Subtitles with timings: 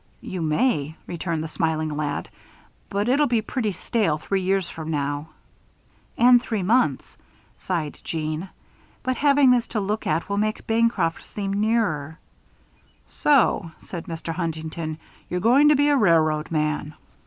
[0.21, 2.27] "You may," returned the smiling lad,
[2.89, 5.27] "but it'll be pretty stale three years from now."
[6.17, 7.19] "And three months,"
[7.59, 8.49] sighed Jeanne.
[9.03, 12.17] "But having this to look at will make Bancroft seem nearer."
[13.09, 14.33] "So," said Mr.
[14.33, 14.97] Huntington,
[15.29, 16.95] "you're going to be a railroad man?"